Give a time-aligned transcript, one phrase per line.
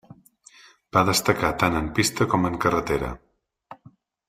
[0.97, 3.13] Va destacar tant en pista com en carretera.